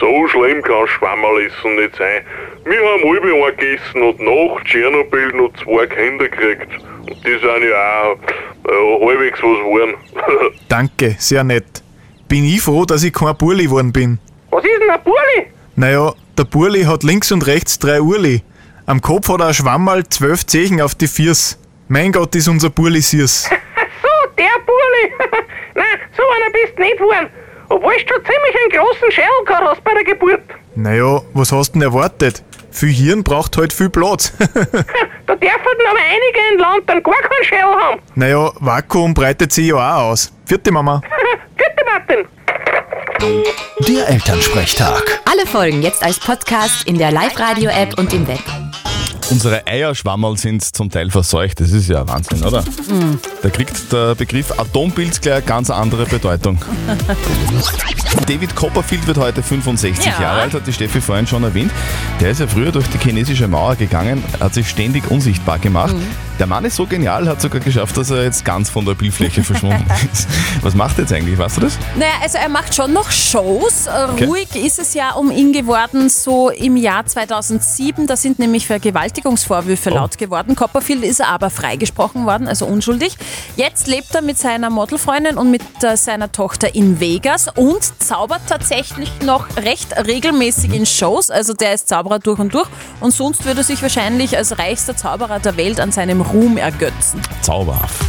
So 0.00 0.26
schlimm 0.28 0.62
kann 0.62 0.88
Schwammerlessen 0.88 1.76
nicht 1.76 1.94
sein. 1.96 2.22
Wir 2.64 2.78
haben 2.80 3.02
alle 3.04 3.22
einen 3.22 3.56
gegessen 3.56 4.02
und 4.02 4.18
nach 4.20 4.64
Tschernobyl 4.64 5.28
noch 5.28 5.52
zwei 5.62 5.86
Kinder 5.86 6.28
gekriegt. 6.28 6.68
Und 7.08 7.24
die 7.24 7.32
sind 7.32 7.70
ja 7.70 8.02
auch 8.02 8.18
äh, 8.68 9.06
halbwegs 9.06 9.38
was 9.38 9.58
geworden. 9.58 9.94
Danke, 10.68 11.14
sehr 11.18 11.44
nett. 11.44 11.82
Bin 12.26 12.44
ich 12.44 12.62
froh, 12.62 12.84
dass 12.84 13.04
ich 13.04 13.12
kein 13.12 13.36
Burli 13.36 13.64
geworden 13.64 13.92
bin. 13.92 14.18
Was 14.50 14.64
ist 14.64 14.70
denn 14.80 14.90
ein 14.90 15.02
Burli? 15.04 15.46
Naja, 15.76 16.14
der 16.36 16.44
Burli 16.44 16.82
hat 16.82 17.04
links 17.04 17.30
und 17.30 17.46
rechts 17.46 17.78
drei 17.78 18.00
Urli. 18.00 18.42
Am 18.86 19.00
Kopf 19.00 19.28
hat 19.28 19.40
er 19.40 19.48
ein 19.48 19.54
Schwammerl 19.54 20.04
zwölf 20.08 20.44
Zehen 20.46 20.80
auf 20.80 20.94
die 20.94 21.06
Viers. 21.06 21.58
Mein 21.88 22.10
Gott, 22.10 22.34
ist 22.34 22.48
unser 22.48 22.70
Burli 22.70 23.00
süß. 23.00 23.50
Ach 23.50 23.86
so, 24.02 24.30
der 24.36 24.48
Burli. 24.66 25.30
Nein, 25.74 26.00
so 26.16 26.21
einer 26.32 26.50
bist 26.52 26.78
nicht 26.78 26.98
geworden. 26.98 27.28
Obwohl 27.68 27.92
du 27.94 28.00
schon 28.00 28.24
ziemlich 28.24 28.54
einen 28.62 28.82
großen 28.84 29.12
Schädel 29.12 29.44
gehabt 29.46 29.64
hast 29.70 29.84
bei 29.84 29.94
der 29.94 30.04
Geburt. 30.04 30.42
Naja, 30.74 31.20
was 31.32 31.52
hast 31.52 31.70
du 31.70 31.78
denn 31.78 31.82
erwartet? 31.82 32.42
Viel 32.70 32.90
Hirn 32.92 33.22
braucht 33.22 33.56
halt 33.56 33.72
viel 33.72 33.90
Platz. 33.90 34.32
Da 35.24 35.36
dürfen 35.36 35.86
aber 35.88 35.98
einige 35.98 36.52
in 36.52 36.58
Land 36.58 36.82
dann 36.88 37.02
gar 37.02 37.14
keinen 37.14 37.44
Schädel 37.44 37.62
haben. 37.80 38.00
naja, 38.16 38.50
Vakuum 38.60 39.14
breitet 39.14 39.52
sich 39.52 39.68
ja 39.68 39.76
auch 39.76 40.10
aus. 40.10 40.32
Vierte 40.44 40.70
Mama. 40.72 41.00
Bitte, 41.56 41.84
Martin. 41.86 42.26
Der 43.88 44.08
Elternsprechtag. 44.08 45.20
Alle 45.30 45.46
Folgen 45.46 45.80
jetzt 45.82 46.02
als 46.04 46.18
Podcast 46.18 46.86
in 46.86 46.98
der 46.98 47.12
Live-Radio-App 47.12 47.98
und 47.98 48.12
im 48.12 48.26
Web. 48.26 48.40
Unsere 49.30 49.66
Eierschwammerl 49.66 50.36
sind 50.36 50.62
zum 50.62 50.90
Teil 50.90 51.10
verseucht. 51.10 51.60
Das 51.60 51.70
ist 51.70 51.88
ja 51.88 52.06
Wahnsinn, 52.06 52.42
oder? 52.44 52.62
Mhm. 52.88 53.18
Da 53.42 53.50
kriegt 53.50 53.92
der 53.92 54.14
Begriff 54.14 54.52
Atompilz 54.56 55.20
gleich 55.20 55.34
eine 55.34 55.42
ganz 55.42 55.68
andere 55.68 56.06
Bedeutung. 56.06 56.58
David 58.28 58.54
Copperfield 58.54 59.06
wird 59.08 59.18
heute 59.18 59.42
65 59.42 60.06
Ja. 60.06 60.20
Jahre 60.20 60.40
alt, 60.42 60.54
hat 60.54 60.66
die 60.66 60.72
Steffi 60.72 61.00
vorhin 61.00 61.26
schon 61.26 61.42
erwähnt. 61.42 61.72
Der 62.20 62.30
ist 62.30 62.38
ja 62.40 62.46
früher 62.46 62.70
durch 62.70 62.86
die 62.88 62.98
chinesische 62.98 63.48
Mauer 63.48 63.74
gegangen, 63.74 64.22
hat 64.38 64.54
sich 64.54 64.68
ständig 64.68 65.10
unsichtbar 65.10 65.58
gemacht. 65.58 65.94
Mhm. 65.94 66.06
Der 66.38 66.46
Mann 66.46 66.64
ist 66.64 66.76
so 66.76 66.86
genial, 66.86 67.28
hat 67.28 67.40
sogar 67.40 67.60
geschafft, 67.60 67.96
dass 67.96 68.10
er 68.10 68.22
jetzt 68.24 68.44
ganz 68.44 68.70
von 68.70 68.84
der 68.84 68.94
Bildfläche 68.94 69.42
verschwunden 69.44 69.84
ist. 70.12 70.28
Was 70.62 70.74
macht 70.74 70.98
er 70.98 71.02
jetzt 71.02 71.12
eigentlich, 71.12 71.36
weißt 71.38 71.56
du 71.56 71.60
das? 71.62 71.78
Naja, 71.96 72.12
also 72.22 72.38
er 72.38 72.48
macht 72.48 72.74
schon 72.74 72.92
noch 72.92 73.10
Shows. 73.10 73.88
Okay. 74.12 74.24
Ruhig 74.24 74.54
ist 74.54 74.78
es 74.78 74.94
ja 74.94 75.12
um 75.12 75.30
ihn 75.30 75.52
geworden, 75.52 76.08
so 76.08 76.50
im 76.50 76.76
Jahr 76.76 77.04
2007. 77.06 78.06
Da 78.06 78.16
sind 78.16 78.38
nämlich 78.38 78.66
Vergewaltigungsvorwürfe 78.66 79.90
Oh. 79.90 79.96
laut 79.96 80.16
geworden. 80.18 80.54
Copperfield 80.54 81.02
ist 81.04 81.20
er 81.20 81.28
aber 81.28 81.50
freigesprochen 81.50 82.24
worden, 82.24 82.46
also 82.46 82.66
unschuldig. 82.66 83.16
Jetzt 83.56 83.86
lebt 83.86 84.14
er 84.14 84.22
mit 84.22 84.38
seiner 84.38 84.70
Modelfreundin 84.70 85.36
und 85.36 85.50
mit 85.50 85.62
äh, 85.82 85.96
seiner 85.96 86.32
Tochter 86.32 86.74
in 86.74 87.00
Vegas 87.00 87.48
und 87.54 87.82
zaubert 88.02 88.42
tatsächlich 88.48 89.10
noch 89.24 89.56
recht 89.56 89.94
regelmäßig 89.96 90.72
in 90.72 90.86
Shows. 90.86 91.30
Also 91.30 91.54
der 91.54 91.74
ist 91.74 91.88
Zauberer 91.88 92.18
durch 92.18 92.38
und 92.38 92.54
durch. 92.54 92.68
Und 93.00 93.12
sonst 93.12 93.44
würde 93.44 93.60
er 93.60 93.64
sich 93.64 93.82
wahrscheinlich 93.82 94.36
als 94.36 94.58
reichster 94.58 94.96
Zauberer 94.96 95.40
der 95.40 95.56
Welt 95.56 95.80
an 95.80 95.92
seinem 95.92 96.20
Ruhm 96.20 96.56
ergötzen. 96.56 97.20
Zauberhaft. 97.42 98.02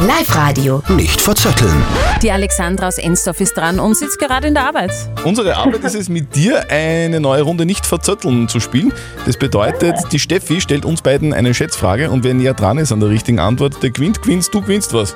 Live-Radio. 0.00 0.82
Nicht 0.88 1.20
verzetteln. 1.20 1.84
Die 2.22 2.32
Alexandra 2.32 2.88
aus 2.88 2.96
Ensdorf 2.96 3.38
ist 3.42 3.54
dran 3.54 3.78
und 3.78 3.94
sitzt 3.98 4.18
gerade 4.18 4.48
in 4.48 4.54
der 4.54 4.64
Arbeit. 4.64 4.90
Unsere 5.24 5.54
Arbeit 5.54 5.84
ist 5.84 5.94
es, 5.94 6.08
mit 6.08 6.34
dir 6.34 6.64
eine 6.70 7.20
neue 7.20 7.42
Runde 7.42 7.66
nicht 7.66 7.84
verzötteln 7.84 8.48
zu 8.48 8.60
spielen. 8.60 8.94
Das 9.26 9.36
bedeutet, 9.36 9.96
die 10.10 10.18
Steffi 10.18 10.62
stellt 10.62 10.86
uns 10.86 11.02
beiden 11.02 11.34
eine 11.34 11.52
Schätzfrage 11.52 12.10
und 12.10 12.24
wer 12.24 12.32
näher 12.32 12.54
dran 12.54 12.78
ist 12.78 12.92
an 12.92 13.00
der 13.00 13.10
richtigen 13.10 13.40
Antwort, 13.40 13.82
der 13.82 13.90
gewinnt, 13.90 14.22
gewinnst 14.22 14.54
du, 14.54 14.62
gewinnst 14.62 14.94
was. 14.94 15.14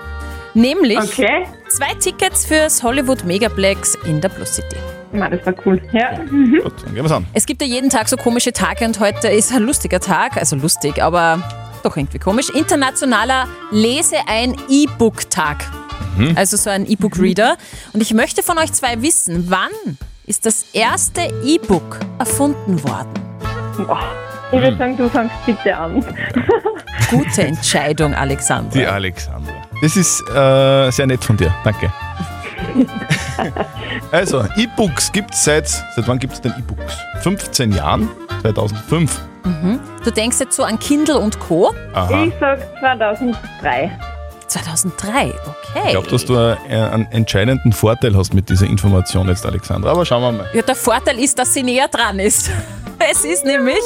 Nämlich 0.53 0.99
Okay. 0.99 1.47
zwei 1.71 1.95
Tickets 1.99 2.45
fürs 2.45 2.83
Hollywood 2.83 3.25
Megaplex 3.25 3.97
in 4.05 4.21
der 4.21 4.29
Plus 4.29 4.57
City. 4.57 4.77
Na, 5.13 5.31
das 5.31 5.47
war 5.47 5.55
cool. 5.65 5.81
Ja. 5.93 6.11
Gut, 6.63 6.75
dann 6.85 6.95
gehen 6.95 7.03
wir's 7.03 7.11
an. 7.13 7.27
Es 7.33 7.47
gibt 7.47 7.63
ja 7.63 7.67
jeden 7.69 7.89
Tag 7.89 8.07
so 8.11 8.19
komische 8.19 8.53
Tage 8.53 8.85
und 8.85 9.01
heute 9.01 9.29
ist 9.29 9.51
ein 9.55 9.63
lustiger 9.63 10.01
Tag, 10.01 10.37
also 10.37 10.57
lustig, 10.57 11.03
aber 11.03 11.43
doch 11.85 11.97
irgendwie 11.97 12.19
komisch. 12.19 12.51
Internationaler 12.51 13.47
Lese 13.71 14.17
ein 14.27 14.57
E-Book-Tag. 14.69 15.65
Also 16.37 16.57
so 16.57 16.71
ein 16.71 16.87
E-Book-Reader. 16.87 17.57
Und 17.93 18.01
ich 18.01 18.15
möchte 18.15 18.43
von 18.43 18.59
euch 18.59 18.73
zwei 18.73 19.03
wissen, 19.03 19.51
wann 19.51 19.71
ist 20.27 20.47
das 20.47 20.67
erste 20.73 21.23
E-Book 21.45 21.99
erfunden 22.19 22.83
worden? 22.85 23.13
Ich 24.53 24.61
würde 24.61 24.77
sagen, 24.77 24.97
du 24.97 25.09
fangst 25.09 25.35
bitte 25.45 25.77
an. 25.77 26.05
Gute 27.11 27.43
Entscheidung, 27.43 28.15
Alexander. 28.15 28.71
Die 28.71 28.87
Alexandra. 28.87 29.53
Das 29.83 29.97
ist 29.97 30.23
äh, 30.31 30.91
sehr 30.91 31.07
nett 31.07 31.25
von 31.25 31.37
dir, 31.37 31.53
danke. 31.65 31.93
also, 34.13 34.45
E-Books 34.57 35.13
gibt 35.13 35.35
es 35.35 35.45
seit, 35.45 35.69
seit 35.69 36.07
wann 36.07 36.19
gibt 36.19 36.35
es 36.35 36.41
denn 36.41 36.55
E-Books? 36.59 36.97
15 37.23 37.73
Jahren, 37.73 38.09
2005. 38.43 39.21
Du 40.05 40.11
denkst 40.11 40.41
jetzt 40.41 40.57
so 40.57 40.65
an 40.65 40.79
Kindle 40.79 41.19
und 41.19 41.39
Co. 41.41 41.75
Aha. 41.93 42.25
Ich 42.25 42.35
sag 42.41 42.59
2003. 42.81 43.91
2003, 44.47 45.27
okay. 45.27 45.35
Ich 45.87 45.91
glaube, 45.91 46.09
dass 46.09 46.25
du 46.25 46.35
äh, 46.35 46.57
einen 46.69 47.11
entscheidenden 47.11 47.73
Vorteil 47.73 48.17
hast 48.17 48.35
mit 48.35 48.49
dieser 48.49 48.67
Information 48.67 49.29
jetzt, 49.29 49.45
Alexandra. 49.45 49.91
Aber 49.91 50.05
schauen 50.05 50.23
wir 50.23 50.33
mal. 50.33 50.47
Ja, 50.53 50.63
der 50.63 50.75
Vorteil 50.77 51.19
ist, 51.19 51.39
dass 51.39 51.55
sie 51.55 51.63
näher 51.63 51.89
dran 51.89 52.19
ist. 52.19 52.51
Es 53.11 53.25
ist 53.25 53.45
nämlich, 53.45 53.81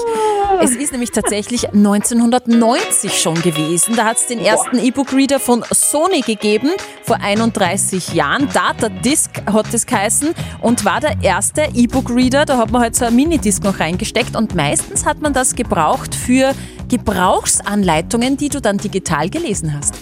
es 0.62 0.74
ist 0.76 0.92
nämlich 0.92 1.10
tatsächlich 1.10 1.68
1990 1.68 3.20
schon 3.20 3.34
gewesen. 3.42 3.94
Da 3.96 4.06
hat 4.06 4.16
es 4.18 4.26
den 4.26 4.38
ersten 4.38 4.78
E-Book-Reader 4.78 5.40
von 5.40 5.64
Sony 5.70 6.20
gegeben, 6.20 6.70
vor 7.02 7.18
31 7.20 8.14
Jahren. 8.14 8.48
Data 8.52 8.88
Disc 8.88 9.30
hat 9.46 9.72
es 9.72 9.86
geheißen 9.86 10.34
und 10.60 10.84
war 10.84 11.00
der 11.00 11.16
erste 11.22 11.68
E-Book-Reader. 11.74 12.44
Da 12.44 12.58
hat 12.58 12.70
man 12.70 12.82
halt 12.82 12.96
so 12.96 13.04
ein 13.04 13.16
Minidisc 13.16 13.62
noch 13.64 13.80
reingesteckt 13.80 14.36
und 14.36 14.54
meistens 14.54 15.04
hat 15.04 15.20
man 15.20 15.32
das 15.32 15.54
gebraucht 15.54 16.14
für 16.14 16.52
Gebrauchsanleitungen, 16.88 18.36
die 18.36 18.48
du 18.48 18.60
dann 18.60 18.78
digital 18.78 19.28
gelesen 19.28 19.74
hast. 19.76 19.94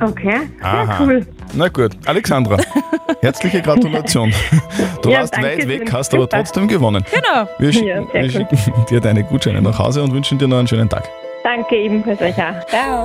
Okay, 0.00 0.48
Aha. 0.62 0.86
sehr 0.86 1.00
cool. 1.00 1.26
Na 1.54 1.68
gut, 1.68 1.92
Alexandra, 2.06 2.58
herzliche 3.20 3.62
Gratulation. 3.62 4.32
Du 5.02 5.10
Ja, 5.10 5.20
warst 5.20 5.40
weit 5.40 5.66
weg, 5.68 5.90
hast 5.92 6.12
aber 6.14 6.28
trotzdem 6.28 6.68
gewonnen. 6.68 7.04
Genau. 7.10 7.48
Wir, 7.58 7.70
Ja, 7.70 7.72
schicken, 7.72 8.08
sehr 8.12 8.22
wir 8.22 8.30
schicken 8.30 8.58
dir 8.90 9.00
deine 9.00 9.24
Gutscheine 9.24 9.62
nach 9.62 9.78
Hause 9.78 10.02
und 10.02 10.12
wünschen 10.12 10.38
dir 10.38 10.48
noch 10.48 10.58
einen 10.58 10.68
schönen 10.68 10.88
Tag. 10.88 11.08
Danke 11.46 11.76
ebenfalls 11.76 12.20
euch 12.20 12.34
auch. 12.34 12.66
Ciao. 12.66 13.04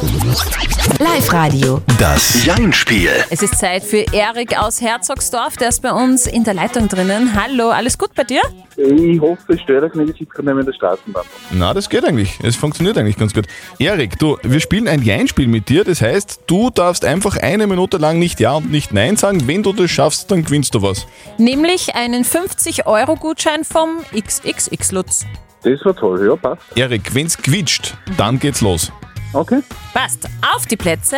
Live-Radio. 0.98 1.80
Das 2.00 2.44
Jein-Spiel. 2.44 3.12
Es 3.30 3.44
ist 3.44 3.60
Zeit 3.60 3.84
für 3.84 4.04
Erik 4.12 4.58
aus 4.58 4.82
Herzogsdorf, 4.82 5.58
der 5.58 5.70
ist 5.70 5.84
bei 5.84 5.92
uns 5.92 6.26
in 6.26 6.44
der 6.44 6.56
Leitung 6.56 6.90
drinnen. 6.90 7.40
Hallo, 7.40 7.70
alles 7.70 8.00
gut 8.00 8.16
bei 8.16 8.24
dir? 8.24 8.42
Ich 8.78 9.22
hoffe, 9.22 9.54
ich 9.54 9.62
störe 9.62 9.86
euch 9.86 9.94
nicht, 9.94 10.14
ich 10.14 10.18
sitze 10.18 10.32
gerade 10.32 10.56
neben 10.56 10.66
der 10.66 10.74
Straßenbahn. 10.74 11.24
Na, 11.52 11.72
das 11.76 11.88
geht 11.88 12.04
eigentlich. 12.04 12.40
Es 12.42 12.56
funktioniert 12.56 12.98
eigentlich 12.98 13.18
ganz 13.18 13.32
gut. 13.32 13.46
Erik, 13.78 14.18
du, 14.18 14.40
wir 14.42 14.60
spielen 14.60 14.88
ein 14.88 15.04
Jein-Spiel 15.04 15.48
mit 15.48 15.70
dir. 15.70 15.84
Das 15.84 16.02
heißt, 16.02 16.42
du 16.48 16.72
darfst 16.72 17.06
einfach 17.06 17.38
eine 17.38 17.68
Minute 17.68 17.98
lang 17.98 18.18
nicht 18.18 18.40
Ja 18.40 18.54
und 18.54 18.72
nicht 18.72 18.92
Nein 18.92 19.18
sagen. 19.18 19.48
Wenn 19.48 19.62
du 19.62 19.72
das 19.72 19.92
schaffst, 19.92 20.32
dann 20.32 20.44
gewinnst 20.44 20.74
du 20.74 20.82
was. 20.82 21.06
Nämlich 21.38 21.94
einen 21.94 22.24
50-Euro-Gutschein 22.24 23.64
vom 23.64 24.00
XXX-Lutz. 24.16 25.28
Das 25.64 25.86
war 25.86 25.96
toll, 25.96 26.26
ja, 26.26 26.36
passt. 26.36 26.62
Erik, 26.76 27.14
wenn's 27.14 27.38
quietscht, 27.38 27.96
dann 28.18 28.40
geht's 28.40 28.62
los. 28.62 28.92
Okay. 29.34 29.62
Passt. 29.94 30.28
Auf 30.56 30.66
die 30.66 30.76
Plätze, 30.76 31.18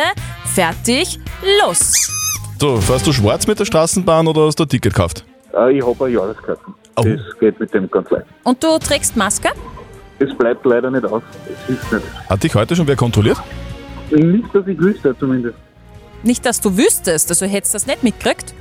fertig, 0.54 1.18
los. 1.60 2.10
So, 2.60 2.76
fährst 2.76 3.06
du 3.06 3.12
schwarz 3.12 3.46
mit 3.46 3.58
der 3.58 3.64
Straßenbahn 3.64 4.26
oder 4.26 4.46
hast 4.46 4.58
du 4.58 4.64
ein 4.64 4.68
Ticket 4.68 4.94
gekauft? 4.94 5.24
Äh, 5.54 5.78
ich 5.78 5.84
habe 5.84 6.04
eine 6.04 6.14
Jahreskarte. 6.14 6.60
Das 6.96 7.38
geht 7.40 7.58
mit 7.58 7.74
dem 7.74 7.90
ganz 7.90 8.08
leicht. 8.10 8.26
Und 8.44 8.62
du 8.62 8.78
trägst 8.78 9.16
Maske? 9.16 9.48
Es 10.20 10.32
bleibt 10.36 10.64
leider 10.64 10.90
nicht 10.90 11.04
aus. 11.04 11.22
Es 11.50 11.66
hilft 11.66 11.92
nicht. 11.92 12.04
Hat 12.28 12.42
dich 12.42 12.54
heute 12.54 12.76
schon 12.76 12.86
wer 12.86 12.96
kontrolliert? 12.96 13.38
Nicht, 14.10 14.54
dass 14.54 14.66
ich 14.66 14.78
wüsste, 14.78 15.16
zumindest. 15.18 15.56
Nicht, 16.22 16.46
dass 16.46 16.60
du 16.60 16.76
wüsstest, 16.76 17.30
also 17.30 17.46
hättest 17.46 17.74
du 17.74 17.76
das 17.76 17.86
nicht 17.86 18.02
mitgekriegt. 18.02 18.54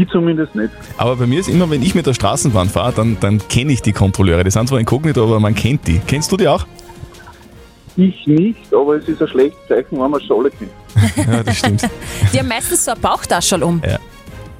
Ich 0.00 0.08
zumindest 0.10 0.54
nicht. 0.54 0.70
Aber 0.96 1.16
bei 1.16 1.26
mir 1.26 1.40
ist 1.40 1.48
immer, 1.48 1.68
wenn 1.70 1.82
ich 1.82 1.94
mit 1.96 2.06
der 2.06 2.14
Straßenbahn 2.14 2.68
fahre, 2.68 2.92
dann, 2.92 3.16
dann 3.20 3.40
kenne 3.48 3.72
ich 3.72 3.82
die 3.82 3.92
Kontrolleure. 3.92 4.44
Die 4.44 4.50
sind 4.50 4.68
zwar 4.68 4.78
inkognito, 4.78 5.24
aber 5.24 5.40
man 5.40 5.56
kennt 5.56 5.88
die. 5.88 5.98
Kennst 6.06 6.30
du 6.30 6.36
die 6.36 6.46
auch? 6.46 6.64
Ich 7.96 8.24
nicht, 8.28 8.72
aber 8.72 8.94
es 8.96 9.08
ist 9.08 9.20
ein 9.20 9.26
schlechtes 9.26 9.58
Zeichen, 9.66 10.00
wenn 10.00 10.10
man 10.12 10.20
es 10.22 10.30
alle 10.30 10.50
kennt. 10.50 10.70
Ja, 11.28 11.42
das 11.42 11.58
stimmt. 11.58 11.82
Die 12.32 12.38
haben 12.38 12.46
meistens 12.48 12.84
so 12.84 12.92
eine 12.92 13.00
Bauchtasche 13.00 13.56
um. 13.64 13.82
Ja. 13.84 13.98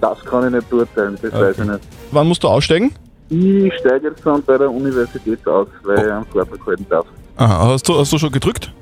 Das 0.01 0.25
kann 0.25 0.47
ich 0.47 0.53
nicht 0.53 0.69
beurteilen, 0.69 1.17
das 1.23 1.33
Okay. 1.33 1.43
weiß 1.43 1.59
ich 1.61 1.65
nicht. 1.65 1.81
Wann 2.11 2.27
musst 2.27 2.43
du 2.43 2.49
aussteigen? 2.49 2.93
Ich 3.31 3.73
steige 3.79 4.09
jetzt 4.09 4.27
dann 4.27 4.43
bei 4.43 4.59
der 4.59 4.69
Universität 4.71 5.47
aus, 5.47 5.69
weil 5.85 5.99
ich 6.05 6.13
einen 6.13 6.25
Vortrag 6.27 6.67
halten 6.67 6.87
darf. 6.91 7.07
Aha, 7.37 7.69
hast 7.69 7.89
du, 7.89 7.97
hast 7.97 8.13
du 8.13 8.19
schon 8.19 8.33
gedrückt? 8.33 8.73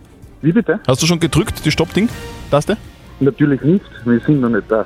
Wie 0.41 0.53
bitte? 0.53 0.81
Hast 0.87 1.03
du 1.03 1.07
schon 1.07 1.21
gedrückt, 1.21 1.63
die 1.65 1.71
Stoppding-Taste? 1.71 2.79
Natürlich 3.21 3.61
nicht, 3.63 3.85
wir 4.05 4.21
sind 4.21 4.41
noch 4.43 4.51
nicht 4.51 4.71
da. 4.71 4.85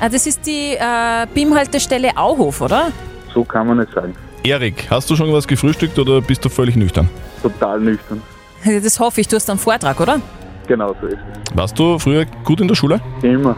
Ah, 0.00 0.08
das 0.08 0.26
ist 0.26 0.46
die 0.46 0.74
äh, 0.78 1.26
BIM-Haltestelle 1.34 2.16
Auhof, 2.16 2.60
oder? 2.60 2.92
So 3.32 3.44
kann 3.44 3.66
man 3.66 3.78
nicht 3.78 3.92
sagen. 3.92 4.14
Erik, 4.44 4.86
hast 4.90 5.10
du 5.10 5.16
schon 5.16 5.32
was 5.32 5.46
gefrühstückt 5.48 5.98
oder 5.98 6.20
bist 6.20 6.44
du 6.44 6.48
völlig 6.48 6.76
nüchtern? 6.76 7.08
Total 7.42 7.80
nüchtern. 7.80 8.22
Das 8.82 9.00
hoffe 9.00 9.20
ich, 9.20 9.28
du 9.28 9.36
hast 9.36 9.50
einen 9.50 9.58
Vortrag, 9.58 9.98
oder? 10.00 10.20
Genau 10.66 10.94
so 11.00 11.06
ist 11.08 11.18
Warst 11.54 11.78
du 11.78 11.98
früher 11.98 12.24
gut 12.44 12.60
in 12.60 12.68
der 12.68 12.74
Schule? 12.74 13.00
es. 13.18 13.24
Immer. 13.24 13.56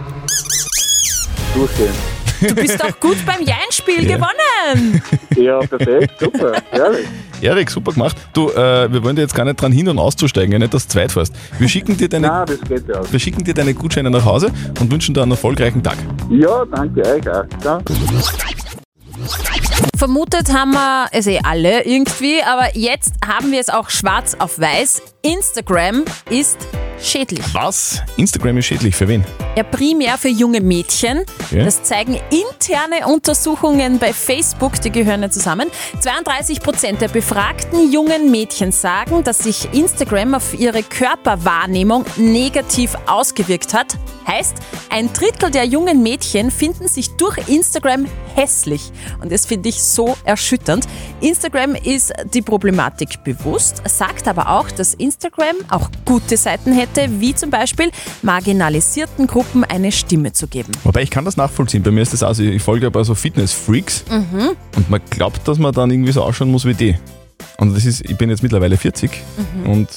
Durchgehen. 1.55 1.95
Du 2.41 2.55
bist 2.55 2.83
doch 2.83 2.99
gut 3.01 3.17
beim 3.25 3.41
Jein-Spiel 3.43 4.05
Ja. 4.09 4.17
gewonnen. 4.17 4.46
Ja, 5.37 5.59
perfekt, 5.61 6.19
super, 6.19 6.53
herrlich. 6.71 7.07
Erik, 7.43 7.71
super 7.71 7.93
gemacht. 7.93 8.17
Du, 8.33 8.49
äh, 8.51 8.91
wir 8.91 9.05
wollen 9.05 9.17
dir 9.17 9.23
jetzt 9.23 9.35
gar 9.35 9.45
nicht 9.45 9.61
dran 9.61 9.71
hindern, 9.71 9.99
auszusteigen, 9.99 10.53
ja, 10.53 10.59
nicht, 10.59 10.73
dass 10.73 10.87
du 10.87 10.93
zweit 10.93 11.13
fährst. 11.13 11.35
Wir 11.59 11.69
schicken 11.69 11.97
dir 11.97 12.09
deine, 12.09 12.29
Nein, 12.29 12.47
das 12.47 12.61
geht 12.63 12.89
ja. 12.89 13.01
wir 13.13 13.21
schicken 13.21 13.45
dir 13.45 13.53
deine 13.53 13.75
Gutscheine 13.75 14.11
nach 14.11 14.25
Hause 14.25 14.51
und 14.81 14.91
wünschen 14.91 15.15
dir 15.15 15.23
einen 15.23 15.33
erfolgreichen 15.33 15.83
Tag. 15.83 15.99
Ja, 16.31 16.65
danke 16.65 17.03
euch 17.03 17.29
auch. 17.29 17.45
Ja. 17.65 17.81
Vermutet 19.97 20.53
haben 20.53 20.73
wir 20.73 21.07
es 21.13 21.27
eh 21.27 21.41
alle 21.43 21.85
irgendwie, 21.85 22.41
aber 22.43 22.77
jetzt 22.77 23.15
haben 23.27 23.53
wir 23.53 23.61
es 23.61 23.69
auch 23.69 23.91
schwarz 23.91 24.37
auf 24.39 24.59
weiß. 24.59 25.03
Instagram 25.23 26.05
ist 26.31 26.59
schädlich. 27.01 27.45
Was? 27.53 28.03
Instagram 28.17 28.59
ist 28.59 28.67
schädlich 28.67 28.95
für 28.95 29.09
wen? 29.09 29.25
Ja, 29.57 29.63
primär 29.63 30.19
für 30.19 30.29
junge 30.29 30.61
Mädchen. 30.61 31.25
Okay. 31.47 31.65
Das 31.65 31.83
zeigen 31.83 32.19
interne 32.31 33.07
Untersuchungen 33.07 33.99
bei 33.99 34.13
Facebook, 34.13 34.81
die 34.81 34.91
gehören 34.91 35.23
ja 35.23 35.31
zusammen. 35.31 35.69
32 36.01 36.61
Prozent 36.61 37.01
der 37.01 37.09
befragten 37.09 37.91
jungen 37.93 38.31
Mädchen 38.31 38.73
sagen, 38.73 39.25
dass 39.25 39.39
sich 39.39 39.73
Instagram 39.73 40.35
auf 40.35 40.55
ihre 40.59 40.83
Körperwahrnehmung 40.83 42.05
negativ 42.17 42.95
ausgewirkt 43.07 43.75
hat. 43.75 43.97
Heißt, 44.27 44.57
ein 44.91 45.13
Drittel 45.13 45.51
der 45.51 45.65
jungen 45.65 46.03
Mädchen 46.03 46.51
finden 46.51 46.89
sich 46.89 47.11
durch 47.17 47.37
Instagram 47.49 48.07
hässlich. 48.35 48.91
Und 49.23 49.31
das 49.31 49.47
finde 49.47 49.69
ich 49.69 49.83
so 49.83 50.17
erschütternd. 50.25 50.87
Instagram 51.21 51.75
ist 51.77 52.13
die 52.35 52.43
Problematik 52.43 53.23
bewusst, 53.23 53.83
sagt 53.87 54.27
aber 54.27 54.51
auch, 54.51 54.71
dass 54.71 54.95
Instagram 54.95 55.55
auch 55.71 55.89
gute 56.05 56.37
Seiten 56.37 56.73
hätte, 56.73 57.21
wie 57.21 57.35
zum 57.35 57.51
Beispiel 57.51 57.91
marginalisierten 58.23 59.27
Gruppen 59.27 59.65
eine 59.65 59.93
Stimme 59.93 60.33
zu 60.33 60.47
geben. 60.49 60.73
Wobei 60.85 61.03
ich 61.03 61.11
kann 61.11 61.25
das 61.25 61.37
nachvollziehen. 61.37 61.83
Bei 61.83 61.91
mir 61.91 62.03
ist 62.03 62.13
das 62.13 62.23
also, 62.23 62.43
ich 62.43 62.63
folge 62.63 62.85
ja 62.87 62.91
bei 62.91 63.03
so 63.05 63.15
Fitness-Freaks 63.15 64.05
Mhm. 64.11 64.51
und 64.77 64.91
man 64.91 65.01
glaubt, 65.11 65.47
dass 65.49 65.59
man 65.59 65.73
dann 65.73 65.91
irgendwie 65.91 66.13
so 66.13 66.23
ausschauen 66.23 66.51
muss 66.51 66.65
wie 66.65 66.75
die. 66.75 66.97
Und 67.59 67.75
das 67.75 67.85
ist, 67.85 68.05
ich 68.05 68.17
bin 68.17 68.29
jetzt 68.31 68.43
mittlerweile 68.43 68.77
40 68.77 69.11
Mhm. 69.65 69.71
und 69.71 69.89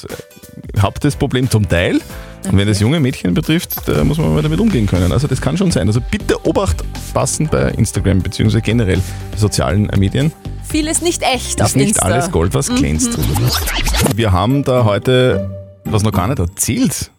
habe 0.82 1.00
das 1.00 1.16
Problem 1.16 1.50
zum 1.50 1.68
Teil. 1.68 2.00
Und 2.50 2.58
wenn 2.58 2.68
es 2.68 2.80
junge 2.80 3.00
Mädchen 3.00 3.34
betrifft, 3.34 3.88
da 3.88 4.04
muss 4.04 4.18
man 4.18 4.34
mal 4.34 4.42
damit 4.42 4.60
umgehen 4.60 4.86
können. 4.88 5.12
Also 5.12 5.28
das 5.28 5.42
kann 5.42 5.58
schon 5.58 5.72
sein. 5.72 5.88
Also 5.88 6.00
bitte 6.12 6.46
Obacht 6.48 6.78
passen 7.14 7.48
bei 7.52 7.70
Instagram 7.72 8.20
bzw. 8.20 8.62
generell 8.62 9.02
bei 9.32 9.38
sozialen 9.38 9.90
Medien. 9.98 10.32
Vieles 10.68 11.02
nicht 11.02 11.22
echt 11.24 11.60
ist 11.60 11.62
auf 11.62 11.76
nicht 11.76 11.90
Insta. 11.90 12.06
alles 12.06 12.32
Gold, 12.32 12.54
was 12.54 12.70
Mhm. 12.70 12.76
glänzt. 12.76 13.18
Wir 14.16 14.32
haben 14.32 14.64
da 14.64 14.84
heute 14.86 15.50
was 15.86 16.04
noch 16.04 16.12
gar 16.12 16.28
nicht 16.28 16.40
erzählt. 16.40 17.12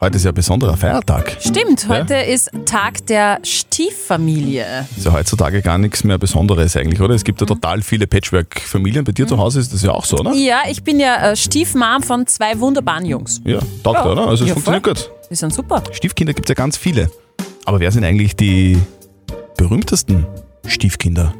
Heute 0.00 0.16
ist 0.16 0.24
ja 0.24 0.32
ein 0.32 0.34
besonderer 0.34 0.76
Feiertag. 0.76 1.36
Stimmt, 1.40 1.84
Ja? 1.84 1.88
heute 1.88 2.14
ist 2.16 2.50
Tag 2.66 3.06
der 3.06 3.38
Stieffamilie. 3.44 4.86
Ist 4.96 5.06
ja 5.06 5.12
heutzutage 5.12 5.62
gar 5.62 5.78
nichts 5.78 6.02
mehr 6.04 6.18
Besonderes 6.18 6.76
eigentlich, 6.76 7.00
oder? 7.00 7.14
Es 7.14 7.22
gibt 7.24 7.40
ja 7.40 7.46
total 7.46 7.80
viele 7.80 8.06
Patchwork-Familien. 8.08 9.04
Bei 9.04 9.12
dir 9.12 9.26
zu 9.26 9.38
Hause 9.38 9.60
ist 9.60 9.72
das 9.72 9.82
ja 9.82 9.92
auch 9.92 10.04
so, 10.04 10.18
oder? 10.18 10.32
Ja, 10.34 10.62
ich 10.68 10.82
bin 10.82 10.98
ja 10.98 11.30
äh, 11.30 11.36
Stiefmam 11.36 12.02
von 12.02 12.26
zwei 12.26 12.58
wunderbaren 12.58 13.06
Jungs. 13.06 13.40
Ja, 13.44 13.60
taugt 13.82 13.98
Ja. 14.00 14.04
er, 14.04 14.12
oder? 14.12 14.28
Also 14.28 14.44
es 14.44 14.48
Ja, 14.48 14.54
funktioniert 14.54 14.84
voll. 14.84 14.94
gut. 14.94 15.10
Die 15.30 15.34
sind 15.36 15.54
super. 15.54 15.82
Stiefkinder 15.92 16.34
gibt 16.34 16.48
es 16.48 16.50
ja 16.50 16.54
ganz 16.56 16.76
viele. 16.76 17.08
Aber 17.64 17.78
wer 17.80 17.90
sind 17.92 18.04
eigentlich 18.04 18.34
die 18.36 18.76
berühmtesten 19.56 20.26
Stiefkinder? 20.66 21.32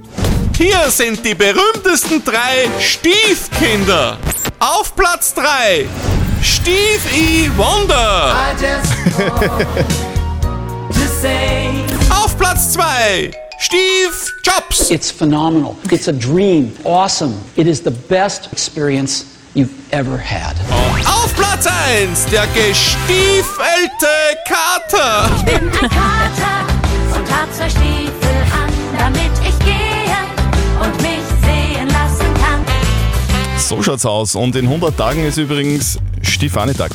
Hier 0.57 0.79
sind 0.91 1.27
die 1.27 1.35
berühmtesten 1.35 2.23
drei 2.25 2.69
Stiefkinder. 2.81 4.17
Auf 4.61 4.95
Platz 4.95 5.35
3 5.35 5.87
Steve 6.45 7.51
Wonder. 7.57 8.35
Auf 12.11 12.37
Platz 12.37 12.75
2 12.75 13.31
Steve 13.59 14.13
Jobs. 14.43 14.91
It's 14.91 15.11
phenomenal. 15.11 15.75
It's 15.91 16.09
a 16.09 16.13
dream. 16.13 16.75
Awesome. 16.85 17.35
It 17.57 17.67
is 17.67 17.81
the 17.81 17.93
best 18.11 18.53
experience 18.53 19.25
you've 19.55 19.73
ever 19.91 20.19
had. 20.19 20.55
Auf 21.07 21.35
Platz 21.35 21.67
1 21.67 22.27
der 22.27 22.47
gestiefelte 22.49 24.07
Kater. 24.47 25.31
Ich 25.37 25.45
bin 25.47 25.69
ein 25.71 25.73
Kater 25.73 26.67
und 27.17 27.31
hab 27.33 27.51
zwei 27.55 27.71
Stiefel 27.71 28.24
So 33.69 33.83
schaut's 33.83 34.05
aus. 34.05 34.35
Und 34.35 34.57
in 34.57 34.67
100 34.67 34.95
Tagen 34.95 35.25
ist 35.25 35.39
übrigens 35.39 35.99
Stifanitag. 36.21 36.93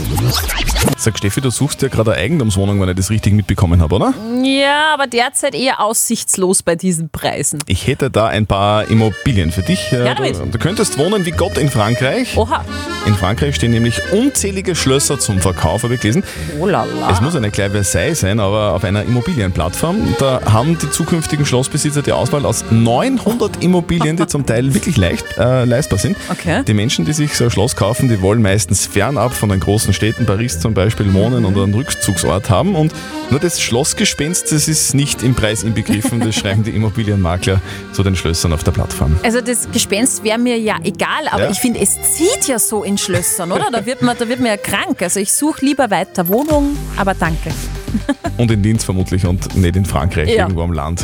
Sag 1.01 1.17
Steffi, 1.17 1.39
du 1.39 1.49
suchst 1.49 1.81
ja 1.81 1.87
gerade 1.87 2.11
eine 2.11 2.21
Eigentumswohnung, 2.21 2.81
wenn 2.81 2.89
ich 2.89 2.95
das 2.97 3.09
richtig 3.09 3.31
mitbekommen 3.31 3.81
habe, 3.81 3.95
oder? 3.95 4.13
Ja, 4.43 4.93
aber 4.93 5.07
derzeit 5.07 5.55
eher 5.55 5.79
aussichtslos 5.79 6.61
bei 6.61 6.75
diesen 6.75 7.09
Preisen. 7.09 7.59
Ich 7.67 7.87
hätte 7.87 8.11
da 8.11 8.27
ein 8.27 8.45
paar 8.45 8.89
Immobilien 8.89 9.49
für 9.53 9.61
dich. 9.61 9.93
Äh, 9.93 10.05
Ja, 10.05 10.13
damit. 10.15 10.35
Du, 10.37 10.45
du 10.47 10.57
könntest 10.59 10.97
wohnen 10.97 11.25
wie 11.25 11.31
Gott 11.31 11.57
in 11.57 11.69
Frankreich. 11.69 12.35
Oha. 12.35 12.65
In 13.05 13.15
Frankreich 13.15 13.55
stehen 13.55 13.71
nämlich 13.71 14.01
unzählige 14.11 14.75
Schlösser 14.75 15.17
zum 15.17 15.39
Verkauf, 15.39 15.83
habe 15.83 15.93
ich 15.95 16.01
gelesen. 16.01 16.21
Oh 16.59 16.65
la 16.65 16.83
la. 16.83 17.11
Es 17.11 17.21
muss 17.21 17.33
eine 17.33 17.49
kleine 17.49 17.71
Versailles 17.71 18.19
sein, 18.19 18.41
aber 18.41 18.73
auf 18.73 18.83
einer 18.83 19.03
Immobilienplattform. 19.03 20.15
Da 20.19 20.41
haben 20.51 20.77
die 20.77 20.89
zukünftigen 20.91 21.45
Schlossbesitzer 21.45 22.01
die 22.01 22.11
Auswahl 22.11 22.45
aus 22.45 22.65
900 22.71 23.63
Immobilien, 23.63 24.17
die 24.17 24.27
zum 24.27 24.45
Teil 24.45 24.73
wirklich 24.73 24.97
leicht 24.97 25.25
äh, 25.37 25.63
leistbar 25.63 25.97
sind. 25.97 26.17
Okay. 26.29 26.61
Die 26.67 26.73
Menschen, 26.73 27.05
die 27.05 27.13
sich 27.13 27.35
so 27.35 27.45
ein 27.45 27.51
Schloss 27.51 27.77
kaufen, 27.77 28.09
die 28.09 28.21
wollen 28.21 28.41
meistens 28.41 28.85
fernab 28.85 29.33
von 29.33 29.47
den 29.47 29.61
großen 29.61 29.93
Städten, 29.93 30.25
Paris 30.25 30.59
zum 30.59 30.73
Beispiel, 30.89 31.13
wohnen 31.13 31.46
und 31.46 31.55
einen 31.55 31.74
Rückzugsort 31.75 32.50
haben. 32.50 32.75
Und 32.75 32.91
nur 33.29 33.39
das 33.39 33.62
Schlossgespenst, 33.62 34.51
das 34.51 34.67
ist 34.67 34.96
nicht 34.96 35.22
im 35.22 35.36
Preis 35.36 35.62
inbegriffen. 35.62 36.19
Das 36.19 36.34
schreiben 36.39 36.63
die 36.63 36.72
Immobilienmakler 36.72 37.62
zu 37.93 38.01
den 38.01 38.15
Schlössern 38.15 38.53
auf 38.53 38.63
der 38.63 38.72
Plattform. 38.72 39.19
Also 39.24 39.39
das 39.39 39.69
Gespenst 39.72 40.24
wäre 40.24 40.39
mir 40.39 40.58
ja 40.58 40.77
egal, 40.84 41.27
aber 41.29 41.43
Ja. 41.43 41.51
ich 41.51 41.60
finde, 41.60 41.79
es 41.79 41.91
zieht 42.15 42.48
ja 42.48 42.58
so 42.58 42.84
in 42.84 42.98
Schlössern, 42.98 43.51
oder? 43.51 43.67
Da 43.72 43.86
wird 43.86 44.01
man, 44.01 44.17
da 44.17 44.27
wird 44.27 44.39
man 44.39 44.48
ja 44.50 44.58
krank. 44.58 45.01
Also 45.03 45.19
ich 45.19 45.31
suche 45.31 45.63
lieber 45.63 45.91
weiter 45.91 46.27
Wohnung, 46.27 46.75
aber 46.98 47.13
danke. 47.13 47.51
Und 48.38 48.50
in 48.50 48.63
Linz 48.63 48.84
vermutlich 48.84 49.25
und 49.25 49.55
nicht 49.58 49.75
in 49.75 49.86
Frankreich, 49.86 50.29
Ja. 50.29 50.43
irgendwo 50.43 50.63
am 50.63 50.72
Land. 50.74 51.03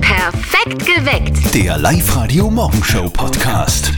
Perfekt 0.00 0.86
geweckt. 0.86 1.54
Der 1.54 1.76
Live-Radio 1.78 2.50
Morgenshow 2.50 3.08
Podcast. 3.10 3.92